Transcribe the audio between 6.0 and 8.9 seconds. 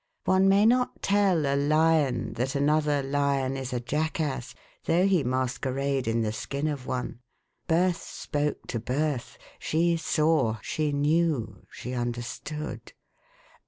in the skin of one. Birth spoke to